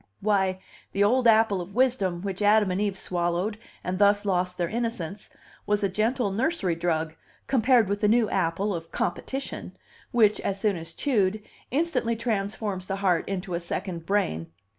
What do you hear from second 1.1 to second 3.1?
apple of wisdom, which Adam and Eve